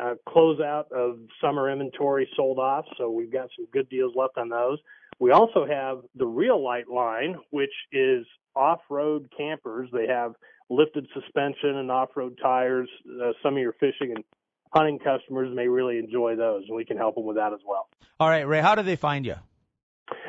[0.00, 4.48] uh, closeout of summer inventory sold off, so we've got some good deals left on
[4.48, 4.78] those.
[5.18, 8.24] We also have the Real Light line, which is
[8.56, 9.88] off-road campers.
[9.92, 10.34] They have
[10.70, 12.88] lifted suspension and off-road tires.
[13.06, 14.24] Uh, some of your fishing and
[14.72, 17.88] hunting customers may really enjoy those, and we can help them with that as well.
[18.18, 19.36] All right, Ray, how do they find you?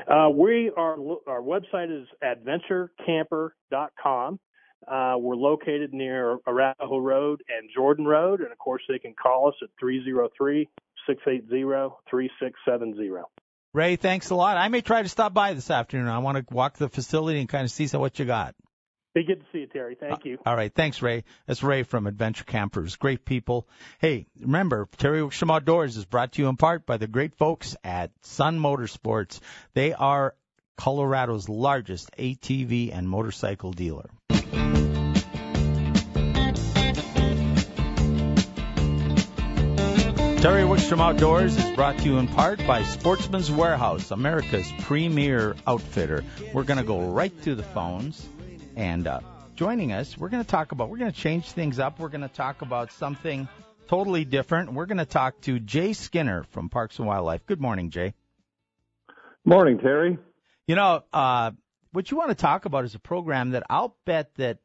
[0.07, 0.95] Uh, we are
[1.27, 4.39] our website is adventurecamper.com.
[4.87, 9.47] Uh, we're located near Arapahoe Road and Jordan Road, and of course they can call
[9.47, 10.69] us at 303
[11.07, 13.09] 680 3670.
[13.73, 14.57] Ray, thanks a lot.
[14.57, 16.07] I may try to stop by this afternoon.
[16.07, 18.55] I want to walk the facility and kind of see what you got.
[19.15, 19.95] Be good to see you, Terry.
[19.97, 20.39] Thank you.
[20.45, 20.73] Uh, all right.
[20.75, 21.23] Thanks, Ray.
[21.47, 22.97] That's Ray from Adventure Campers.
[22.97, 23.65] Great people.
[23.99, 27.77] Hey, remember, Terry Wickstrom Outdoors is brought to you in part by the great folks
[27.81, 29.39] at Sun Motorsports.
[29.73, 30.35] They are
[30.75, 34.09] Colorado's largest ATV and motorcycle dealer.
[40.41, 46.25] Terry Wickstrom Outdoors is brought to you in part by Sportsman's Warehouse, America's premier outfitter.
[46.53, 48.27] We're going to go right to the phones.
[48.75, 49.21] And uh,
[49.55, 51.99] joining us, we're going to talk about, we're going to change things up.
[51.99, 53.47] We're going to talk about something
[53.87, 54.73] totally different.
[54.73, 57.45] We're going to talk to Jay Skinner from Parks and Wildlife.
[57.45, 58.13] Good morning, Jay.
[59.45, 60.17] Morning, Terry.
[60.67, 61.51] You know, uh,
[61.91, 64.57] what you want to talk about is a program that I'll bet that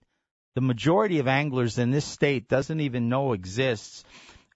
[0.55, 4.05] the majority of anglers in this state doesn't even know exists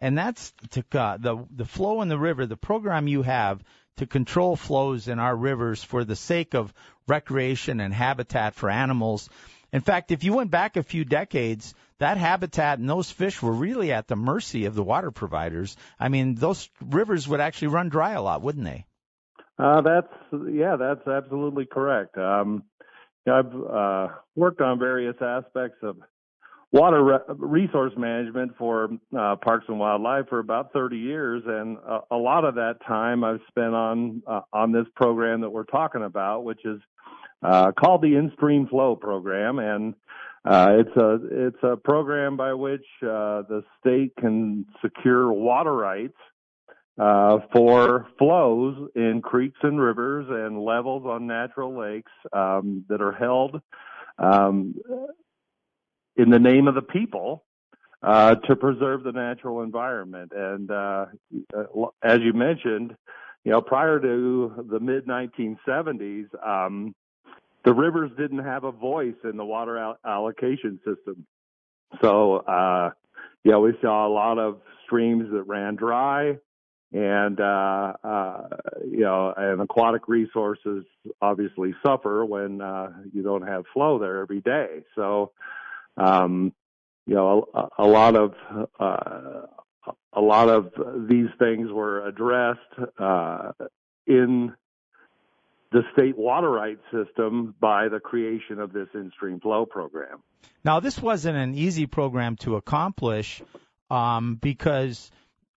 [0.04, 2.44] and that's to uh, the the flow in the river.
[2.44, 3.64] The program you have
[3.96, 6.74] to control flows in our rivers for the sake of
[7.06, 9.28] recreation and habitat for animals.
[9.72, 13.52] In fact, if you went back a few decades, that habitat and those fish were
[13.52, 15.76] really at the mercy of the water providers.
[15.98, 18.84] I mean, those rivers would actually run dry a lot, wouldn't they?
[19.58, 20.12] Uh, that's
[20.50, 22.18] yeah, that's absolutely correct.
[22.18, 22.64] Um,
[23.26, 25.96] I've uh, worked on various aspects of
[26.74, 31.78] water re- resource management for uh, Parks and Wildlife for about 30 years, and
[32.10, 36.02] a lot of that time I've spent on uh, on this program that we're talking
[36.02, 36.80] about, which is
[37.44, 39.94] uh, called the In-Stream Flow Program, and
[40.44, 46.18] uh, it's a it's a program by which uh, the state can secure water rights
[46.96, 53.60] for flows in creeks and rivers and levels on natural lakes um, that are held
[54.18, 54.74] um,
[56.16, 57.44] in the name of the people
[58.02, 60.32] uh, to preserve the natural environment.
[60.34, 61.06] And uh,
[61.56, 62.96] uh as you mentioned,
[63.44, 66.94] you know, prior to the mid 1970s, um,
[67.64, 71.26] the rivers didn't have a voice in the water al- allocation system.
[72.00, 72.90] So, uh,
[73.42, 76.36] yeah, we saw a lot of streams that ran dry
[76.94, 78.48] and uh, uh,
[78.88, 80.84] you know, and aquatic resources
[81.20, 84.84] obviously suffer when uh, you don't have flow there every day.
[84.94, 85.32] So,
[85.96, 86.52] um,
[87.06, 88.34] you know, a, a lot of
[88.78, 89.46] uh,
[90.12, 90.72] a lot of
[91.08, 92.60] these things were addressed
[92.98, 93.52] uh,
[94.06, 94.52] in
[95.72, 100.22] the state water rights system by the creation of this in-stream flow program.
[100.64, 103.42] Now, this wasn't an easy program to accomplish
[103.90, 105.10] um, because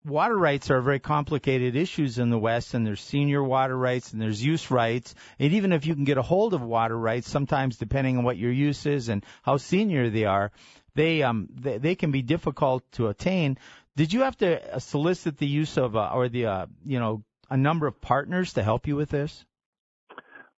[0.08, 4.20] water rights are very complicated issues in the West, and there's senior water rights and
[4.20, 5.14] there's use rights.
[5.38, 8.38] And even if you can get a hold of water rights, sometimes depending on what
[8.38, 10.50] your use is and how senior they are,
[10.94, 13.58] they um they, they can be difficult to attain.
[13.96, 17.22] Did you have to uh, solicit the use of uh, or the uh, you know
[17.50, 19.44] a number of partners to help you with this?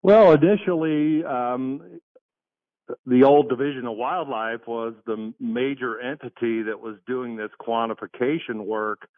[0.03, 2.01] Well, initially, um,
[3.07, 9.09] the old division of wildlife was the major entity that was doing this quantification work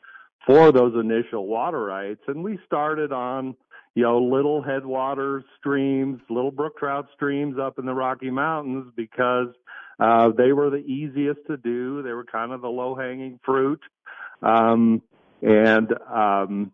[0.46, 2.20] for those initial water rights.
[2.26, 3.55] And we started on,
[3.94, 9.48] you know, little headwater streams, little brook trout streams up in the Rocky Mountains because
[10.00, 12.02] uh, they were the easiest to do.
[12.02, 13.81] They were kind of the low hanging fruit.
[14.42, 15.02] Um,
[15.42, 16.72] and, um,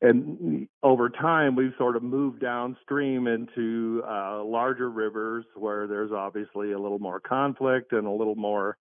[0.00, 6.72] and over time, we've sort of moved downstream into uh, larger rivers where there's obviously
[6.72, 8.76] a little more conflict and a little more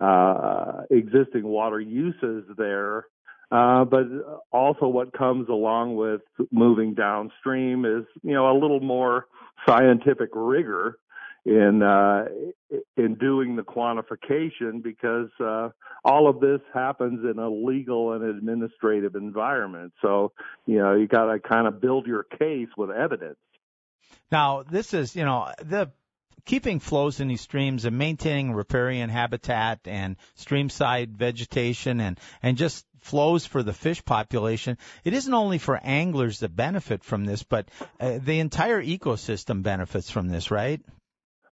[0.00, 3.06] uh, existing water uses there.
[3.50, 4.04] Uh, but
[4.52, 9.26] also what comes along with moving downstream is, you know, a little more
[9.66, 10.98] scientific rigor
[11.48, 12.26] in uh,
[12.96, 15.70] in doing the quantification because uh,
[16.04, 19.92] all of this happens in a legal and administrative environment.
[20.02, 20.32] So
[20.66, 23.38] you know you got to kind of build your case with evidence.
[24.30, 25.90] Now this is you know the
[26.44, 32.84] keeping flows in these streams and maintaining riparian habitat and streamside vegetation and and just
[33.00, 34.76] flows for the fish population.
[35.04, 37.68] It isn't only for anglers that benefit from this, but
[38.00, 40.80] uh, the entire ecosystem benefits from this, right?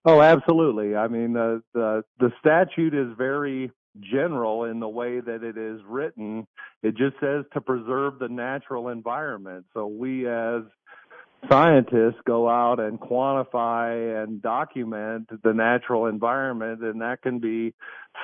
[0.04, 0.96] Oh, absolutely.
[0.96, 5.80] I mean, the the, the statute is very general in the way that it is
[5.88, 6.46] written.
[6.84, 9.66] It just says to preserve the natural environment.
[9.74, 10.62] So we as
[11.50, 17.74] scientists go out and quantify and document the natural environment, and that can be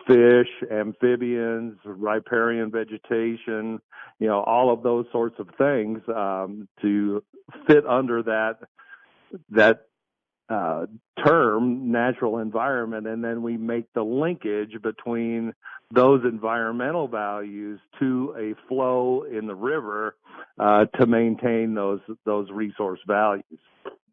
[0.08, 3.80] fish, amphibians, riparian vegetation,
[4.20, 7.24] you know, all of those sorts of things um, to
[7.68, 8.58] fit under that
[9.50, 9.88] that
[10.52, 10.86] uh,
[11.26, 15.54] term natural environment, and then we make the linkage between
[15.94, 20.16] those environmental values to a flow in the river
[20.60, 23.60] uh, to maintain those those resource values.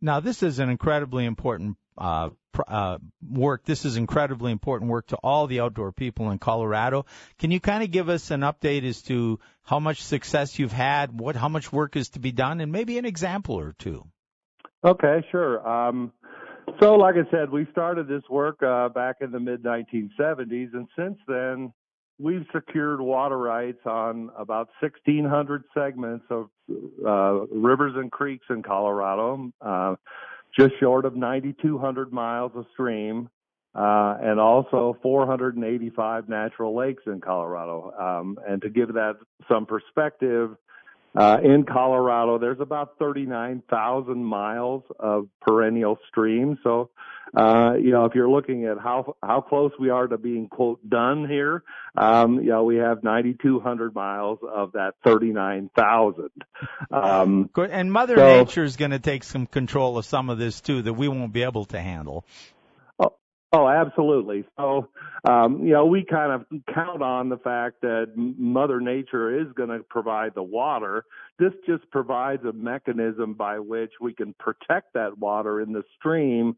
[0.01, 2.31] Now, this is an incredibly important uh,
[2.69, 2.99] uh,
[3.29, 3.65] work.
[3.65, 7.07] This is incredibly important work to all the outdoor people in Colorado.
[7.39, 11.19] Can you kind of give us an update as to how much success you've had,
[11.19, 14.05] what how much work is to be done, and maybe an example or two?
[14.85, 15.67] Okay, sure.
[15.69, 16.13] Um,
[16.81, 20.87] so, like I said, we started this work uh, back in the mid 1970s, and
[20.97, 21.73] since then,
[22.19, 26.51] we've secured water rights on about 1,600 segments of
[27.07, 29.95] uh, rivers and creeks in Colorado, uh,
[30.59, 33.29] just short of 9,200 miles of stream,
[33.75, 37.93] uh, and also 485 natural lakes in Colorado.
[37.99, 39.15] Um, and to give that
[39.49, 40.57] some perspective,
[41.15, 46.59] uh, in Colorado, there's about 39,000 miles of perennial streams.
[46.63, 46.91] So,
[47.37, 50.87] uh, you know, if you're looking at how how close we are to being quote
[50.89, 51.63] done here,
[51.97, 56.31] um, you know, we have 9,200 miles of that 39,000.
[56.91, 60.61] Um, and Mother so, Nature is going to take some control of some of this
[60.61, 62.25] too that we won't be able to handle.
[63.51, 64.45] Oh, absolutely.
[64.59, 64.89] So,
[65.27, 69.71] um, you know, we kind of count on the fact that Mother Nature is going
[69.71, 71.07] to provide the water.
[71.39, 76.57] This just provides a mechanism by which we can protect that water in the stream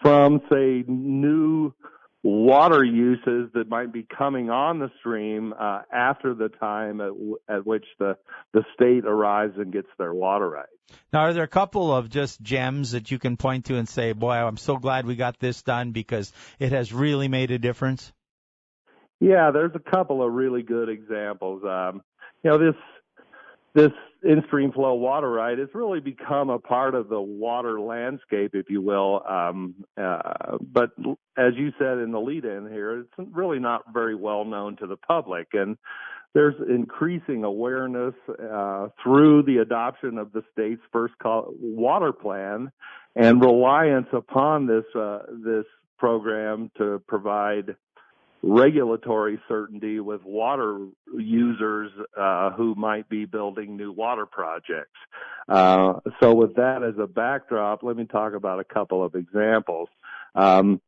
[0.00, 1.74] from, say, new
[2.22, 7.38] water uses that might be coming on the stream uh, after the time at, w-
[7.48, 8.16] at which the
[8.52, 10.68] the state arrives and gets their water rights.
[11.12, 14.12] Now, are there a couple of just gems that you can point to and say,
[14.12, 18.12] "Boy, I'm so glad we got this done because it has really made a difference"?
[19.20, 21.62] Yeah, there's a couple of really good examples.
[21.64, 22.02] Um,
[22.42, 22.74] you know, this
[23.74, 28.68] this in-stream flow water right has really become a part of the water landscape, if
[28.68, 29.22] you will.
[29.28, 30.90] Um, uh, but
[31.38, 34.96] as you said in the lead-in here, it's really not very well known to the
[34.96, 35.78] public, and
[36.34, 42.70] there's increasing awareness uh, through the adoption of the state's first water plan
[43.16, 45.64] and reliance upon this uh, this
[45.98, 47.74] program to provide
[48.42, 54.98] regulatory certainty with water users uh, who might be building new water projects.
[55.48, 59.88] Uh, so, with that as a backdrop, let me talk about a couple of examples.
[60.34, 60.80] Um,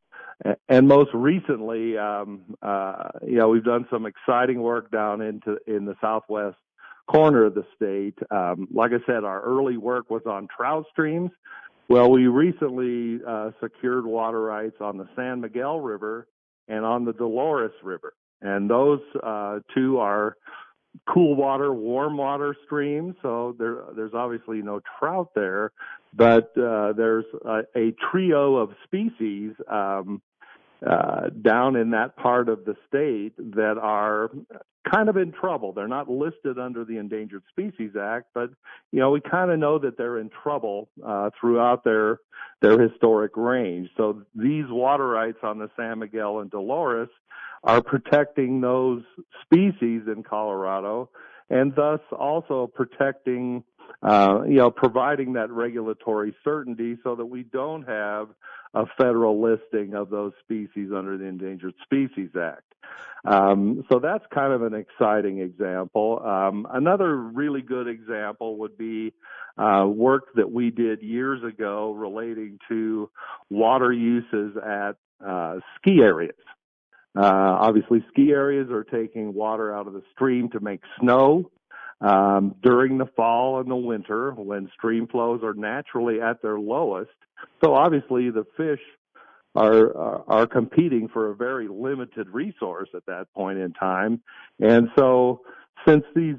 [0.67, 5.85] and most recently, um, uh, you know, we've done some exciting work down into in
[5.85, 6.57] the southwest
[7.07, 8.17] corner of the state.
[8.31, 11.31] Um, like I said, our early work was on trout streams.
[11.89, 16.27] Well, we recently uh, secured water rights on the San Miguel River
[16.67, 18.13] and on the Dolores River.
[18.41, 20.35] And those uh, two are
[21.07, 23.15] cool water, warm water streams.
[23.21, 25.71] So there, there's obviously no trout there,
[26.13, 30.21] but uh, there's a, a, trio of species um,
[30.85, 34.29] uh, down in that part of the state that are
[34.91, 35.71] kind of in trouble.
[35.71, 38.49] They're not listed under the Endangered Species Act, but
[38.91, 42.19] you know we kind of know that they're in trouble uh, throughout their
[42.61, 43.89] their historic range.
[43.97, 47.09] So these water rights on the San Miguel and Dolores
[47.63, 49.03] are protecting those
[49.43, 51.09] species in Colorado,
[51.49, 53.63] and thus also protecting
[54.01, 58.29] uh, you know, providing that regulatory certainty so that we don't have
[58.73, 62.63] a federal listing of those species under the Endangered Species Act.
[63.25, 66.21] Um, so that's kind of an exciting example.
[66.25, 69.13] Um, another really good example would be
[69.57, 73.09] uh, work that we did years ago relating to
[73.49, 74.93] water uses at
[75.25, 76.35] uh, ski areas.
[77.15, 77.21] Uh,
[77.59, 81.49] obviously, ski areas are taking water out of the stream to make snow
[82.03, 87.11] um, during the fall and the winter when stream flows are naturally at their lowest.
[87.63, 88.81] So obviously the fish
[89.55, 94.21] are, are, are competing for a very limited resource at that point in time.
[94.59, 95.41] And so
[95.87, 96.35] since these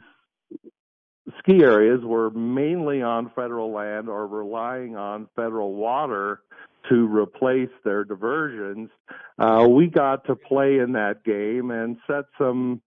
[1.38, 6.42] ski areas were mainly on federal land or relying on federal water
[6.90, 8.90] to replace their diversions,
[9.38, 12.82] uh, we got to play in that game and set some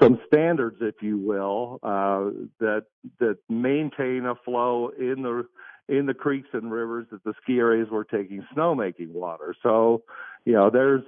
[0.00, 2.30] some standards, if you will, uh,
[2.60, 2.84] that
[3.18, 5.46] that maintain a flow in the
[5.88, 9.54] in the creeks and rivers that the ski areas were taking snowmaking water.
[9.62, 10.02] So,
[10.44, 11.02] you know, there's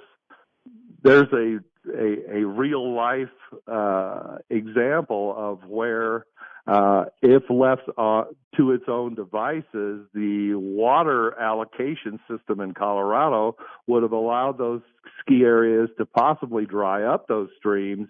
[1.02, 1.60] there's a
[1.92, 3.28] a, a real life
[3.66, 6.26] uh, example of where
[6.66, 8.24] uh, if left uh,
[8.56, 13.56] to its own devices, the water allocation system in Colorado
[13.86, 14.80] would have allowed those
[15.20, 18.08] ski areas to possibly dry up those streams.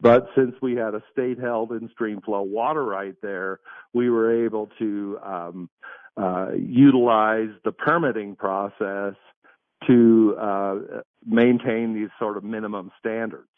[0.00, 3.60] But since we had a state held in stream flow water right there,
[3.92, 5.70] we were able to um,
[6.16, 9.14] uh, utilize the permitting process
[9.86, 10.74] to uh,
[11.26, 13.48] maintain these sort of minimum standards.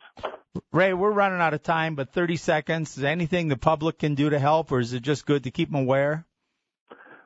[0.73, 2.97] Ray, we're running out of time, but 30 seconds.
[2.99, 5.71] Is anything the public can do to help, or is it just good to keep
[5.71, 6.27] them aware?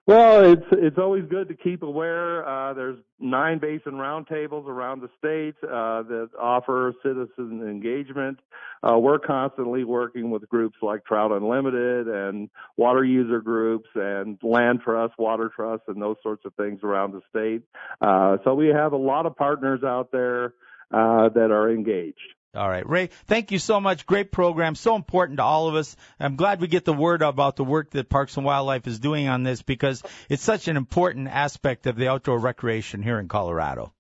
[0.05, 2.47] Well, it's it's always good to keep aware.
[2.47, 8.41] Uh, there's nine basin roundtables around the state uh, that offer citizen engagement.
[8.83, 14.81] Uh, we're constantly working with groups like Trout Unlimited and water user groups and land
[14.83, 17.63] trust, water trust, and those sorts of things around the state.
[18.01, 20.47] Uh, so we have a lot of partners out there
[20.93, 22.19] uh, that are engaged.
[22.55, 24.05] All right, Ray, thank you so much.
[24.05, 25.97] Great program, so important to all of us.
[26.21, 29.27] I'm glad we get the word about the work that Parks and Wildlife is doing
[29.27, 33.95] on this because it's such an important aspect of the outdoor recreation here in Colorado.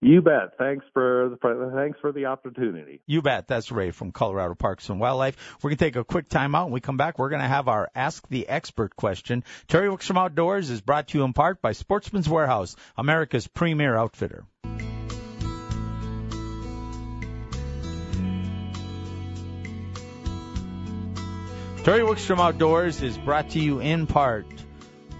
[0.00, 0.56] You bet.
[0.58, 3.02] Thanks for the, thanks for the opportunity.
[3.06, 3.46] You bet.
[3.46, 5.36] That's Ray from Colorado Parks and Wildlife.
[5.62, 6.64] We're going to take a quick time out.
[6.64, 9.44] When we come back, we're going to have our Ask the Expert question.
[9.66, 14.44] Terry Wickstrom Outdoors is brought to you in part by Sportsman's Warehouse, America's premier outfitter.
[21.84, 24.46] Terry Wickstrom Outdoors is brought to you in part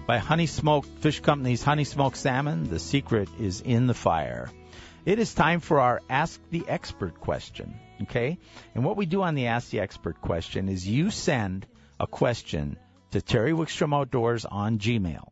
[0.07, 2.63] by Honey Smoke Fish Company's Honey Smoke Salmon.
[2.71, 4.49] The secret is in the fire.
[5.05, 7.75] It is time for our Ask the Expert question.
[8.01, 8.39] Okay?
[8.73, 11.67] And what we do on the Ask the Expert question is you send
[11.99, 12.77] a question
[13.11, 15.27] to Terry Wickstrom Outdoors on Gmail.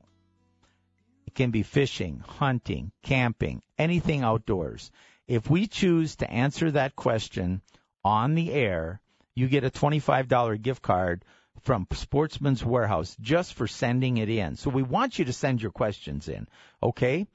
[1.26, 4.92] It can be fishing, hunting, camping, anything outdoors.
[5.28, 7.64] If we choose to answer that question
[8.06, 9.02] on the air,
[9.36, 11.24] you get a $25 gift card
[11.62, 14.56] from Sportsman's Warehouse just for sending it in.
[14.56, 16.48] So we want you to send your questions in.
[16.82, 17.28] Okay?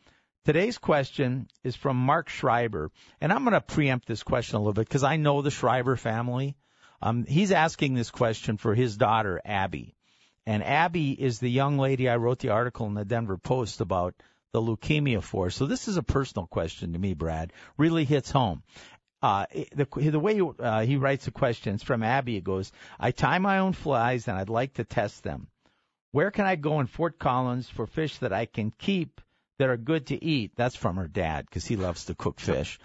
[0.44, 2.90] Today's question is from Mark Schreiber,
[3.20, 5.96] and I'm going to preempt this question a little bit because I know the Schreiber
[5.96, 6.56] family.
[7.02, 9.94] Um, he's asking this question for his daughter, Abby.
[10.46, 14.14] And Abby is the young lady I wrote the article in the Denver Post about
[14.52, 15.50] the leukemia for.
[15.50, 17.52] So this is a personal question to me, Brad.
[17.76, 18.62] Really hits home
[19.22, 23.38] uh, the, the way uh, he writes the questions from Abby, it goes, I tie
[23.38, 25.48] my own flies and I'd like to test them.
[26.12, 29.20] Where can I go in Fort Collins for fish that I can keep
[29.58, 30.52] that are good to eat.
[30.56, 32.78] That's from her dad because he loves to cook fish.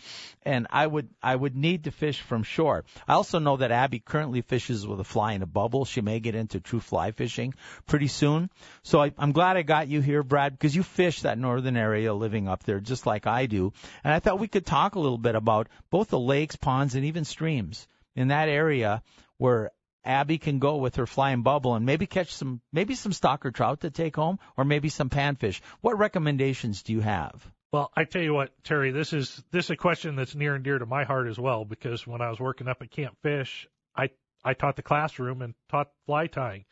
[0.43, 2.83] And I would I would need to fish from shore.
[3.07, 5.85] I also know that Abby currently fishes with a fly in a bubble.
[5.85, 7.53] She may get into true fly fishing
[7.85, 8.49] pretty soon.
[8.81, 12.13] So I, I'm glad I got you here, Brad, because you fish that northern area
[12.13, 13.71] living up there just like I do.
[14.03, 17.05] And I thought we could talk a little bit about both the lakes, ponds, and
[17.05, 19.03] even streams in that area
[19.37, 19.71] where
[20.05, 23.81] Abby can go with her flying bubble and maybe catch some, maybe some stocker trout
[23.81, 25.61] to take home, or maybe some panfish.
[25.81, 27.45] What recommendations do you have?
[27.71, 30.63] Well, I tell you what, Terry, this is this is a question that's near and
[30.63, 33.67] dear to my heart as well because when I was working up at Camp Fish,
[33.95, 34.11] I
[34.43, 36.65] I taught the classroom and taught fly tying.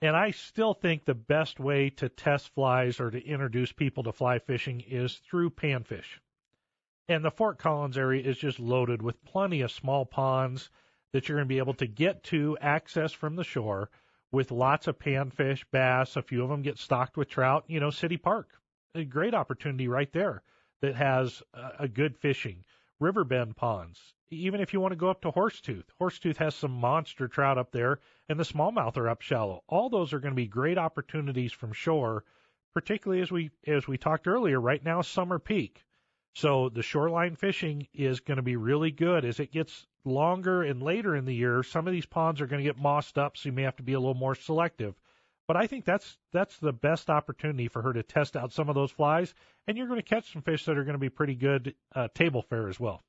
[0.00, 4.12] And I still think the best way to test flies or to introduce people to
[4.12, 6.20] fly fishing is through panfish.
[7.08, 10.70] And the Fort Collins area is just loaded with plenty of small ponds
[11.14, 13.88] that you're going to be able to get to access from the shore
[14.32, 16.16] with lots of panfish, bass.
[16.16, 17.62] A few of them get stocked with trout.
[17.68, 18.48] You know, City Park,
[18.96, 20.42] a great opportunity right there
[20.82, 21.40] that has
[21.78, 22.64] a good fishing.
[22.98, 24.00] Riverbend ponds.
[24.30, 27.70] Even if you want to go up to Horsetooth, Horsetooth has some monster trout up
[27.70, 29.62] there, and the smallmouth are up shallow.
[29.68, 32.24] All those are going to be great opportunities from shore,
[32.72, 34.60] particularly as we as we talked earlier.
[34.60, 35.84] Right now, summer peak.
[36.34, 40.82] So the shoreline fishing is going to be really good as it gets longer and
[40.82, 41.62] later in the year.
[41.62, 43.82] Some of these ponds are going to get mossed up, so you may have to
[43.82, 44.94] be a little more selective.
[45.46, 48.74] But I think that's that's the best opportunity for her to test out some of
[48.74, 49.34] those flies,
[49.66, 52.08] and you're going to catch some fish that are going to be pretty good uh,
[52.14, 53.02] table fare as well.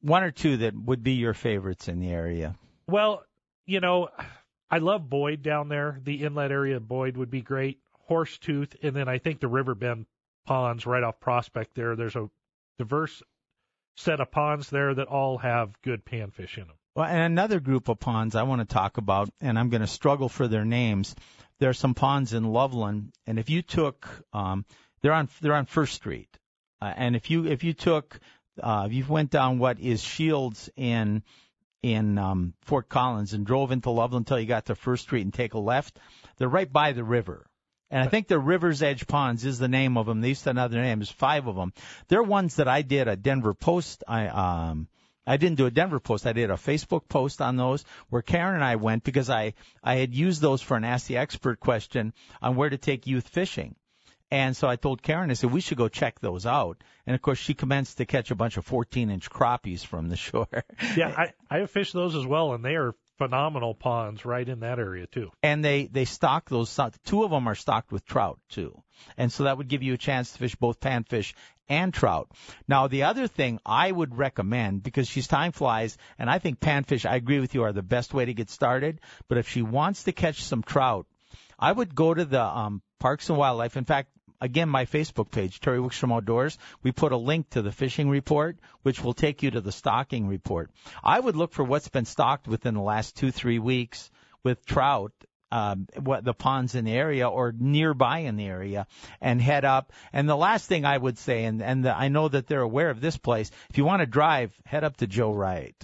[0.00, 2.56] One or two that would be your favorites in the area.
[2.88, 3.22] Well,
[3.66, 4.08] you know,
[4.70, 6.00] I love Boyd down there.
[6.02, 7.78] The inlet area of Boyd would be great.
[8.10, 10.06] Horsetooth, and then I think the Riverbend
[10.44, 11.94] ponds right off Prospect there.
[11.94, 12.28] There's a
[12.78, 13.22] diverse
[13.96, 16.76] set of ponds there that all have good panfish in them.
[16.94, 19.86] Well, and another group of ponds I want to talk about, and I'm going to
[19.86, 21.14] struggle for their names.
[21.58, 24.64] There are some ponds in Loveland, and if you took um,
[25.02, 26.28] They're on they're on First Street,
[26.80, 28.18] uh, and if you if you took
[28.62, 31.22] uh, if you went down what is Shields in
[31.82, 35.34] in um, Fort Collins and drove into Loveland until you got to First Street and
[35.34, 35.98] take a left,
[36.36, 37.46] they're right by the river.
[37.92, 40.22] And I think the River's Edge Ponds is the name of them.
[40.22, 40.98] They used to another name.
[40.98, 41.74] There's five of them.
[42.08, 44.02] They're ones that I did a Denver Post.
[44.08, 44.88] I um
[45.26, 46.26] I didn't do a Denver post.
[46.26, 49.96] I did a Facebook post on those where Karen and I went because I I
[49.96, 53.76] had used those for an Ask the Expert question on where to take youth fishing.
[54.32, 56.82] And so I told Karen, I said, we should go check those out.
[57.06, 60.16] And of course, she commenced to catch a bunch of 14 inch crappies from the
[60.26, 60.64] shore.
[60.96, 64.60] yeah, I, I have fished those as well, and they are phenomenal ponds right in
[64.60, 65.30] that area too.
[65.42, 68.82] And they, they stock those, two of them are stocked with trout too.
[69.16, 71.34] And so that would give you a chance to fish both panfish
[71.68, 72.28] and trout.
[72.68, 77.08] Now, the other thing I would recommend, because she's time flies, and I think panfish,
[77.08, 79.00] I agree with you, are the best way to get started.
[79.28, 81.06] But if she wants to catch some trout,
[81.58, 83.76] I would go to the um, Parks and Wildlife.
[83.76, 84.10] In fact,
[84.42, 88.58] again, my Facebook page, Terry Wickstrom Outdoors, we put a link to the fishing report,
[88.82, 90.70] which will take you to the stocking report.
[91.02, 94.10] I would look for what's been stocked within the last two, three weeks
[94.42, 95.12] with trout
[95.52, 98.86] um, what the ponds in the area or nearby in the area
[99.20, 99.92] and head up.
[100.10, 102.88] And the last thing I would say, and and the, I know that they're aware
[102.88, 103.50] of this place.
[103.68, 105.76] If you want to drive, head up to Joe Wright.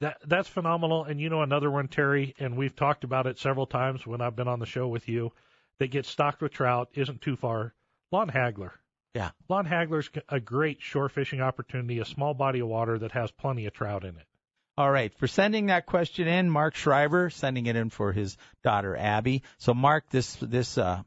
[0.00, 1.04] That that's phenomenal.
[1.04, 4.34] And you know another one, Terry, and we've talked about it several times when I've
[4.34, 5.32] been on the show with you.
[5.78, 7.72] That gets stocked with trout isn't too far
[8.12, 8.72] Lon Hagler.
[9.14, 9.30] Yeah.
[9.48, 13.66] Lon Hagler's a great shore fishing opportunity, a small body of water that has plenty
[13.66, 14.26] of trout in it.
[14.76, 15.12] All right.
[15.14, 19.42] For sending that question in, Mark Schreiber, sending it in for his daughter Abby.
[19.58, 21.02] So Mark, this, this, uh,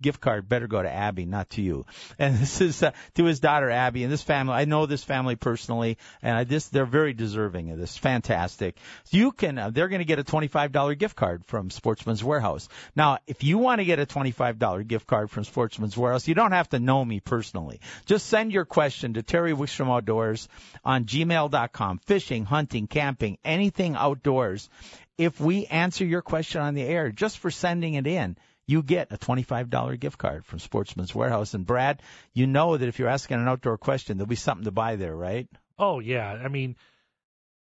[0.00, 1.86] gift card better go to Abby, not to you.
[2.18, 4.54] And this is uh, to his daughter Abby and this family.
[4.54, 7.96] I know this family personally, and I just they're very deserving of this.
[7.96, 8.76] Fantastic.
[9.10, 12.68] You can uh, they're going to get a $25 gift card from Sportsman's Warehouse.
[12.94, 16.52] Now, if you want to get a $25 gift card from Sportsman's Warehouse, you don't
[16.52, 17.80] have to know me personally.
[18.06, 20.48] Just send your question to Terry Wickstrom Outdoors
[20.84, 21.98] on gmail.com.
[22.06, 24.68] Fishing, hunting, camping, anything outdoors.
[25.16, 28.36] If we answer your question on the air just for sending it in,
[28.68, 31.54] you get a $25 gift card from Sportsman's Warehouse.
[31.54, 32.02] And Brad,
[32.34, 35.16] you know that if you're asking an outdoor question, there'll be something to buy there,
[35.16, 35.48] right?
[35.78, 36.30] Oh, yeah.
[36.30, 36.76] I mean,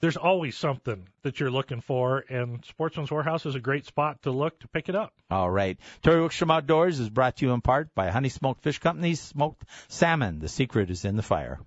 [0.01, 4.31] there's always something that you're looking for, and Sportsman's Warehouse is a great spot to
[4.31, 5.13] look to pick it up.
[5.31, 5.79] All right.
[6.03, 9.63] Terry Wickstrom Outdoors is brought to you in part by Honey Smoked Fish Company's Smoked
[9.87, 10.39] Salmon.
[10.39, 11.59] The secret is in the fire.